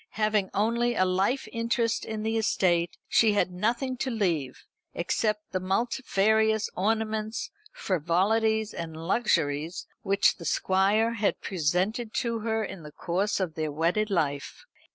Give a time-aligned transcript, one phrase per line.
[0.17, 4.63] Having only a life interest in the estate, she had nothing to leave,
[4.95, 12.81] except the multifarious ornaments, frivolities, and luxuries which the Squire had presented to her in
[12.81, 14.65] the course of their wedded life.